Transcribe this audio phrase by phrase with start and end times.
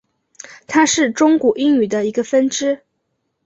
[0.65, 2.81] 它是中古英语的一个分支。